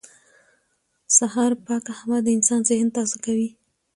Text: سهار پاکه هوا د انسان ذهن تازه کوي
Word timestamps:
سهار 1.17 1.51
پاکه 1.65 1.91
هوا 1.99 2.17
د 2.21 2.27
انسان 2.37 2.61
ذهن 2.69 2.87
تازه 2.97 3.17
کوي 3.25 3.49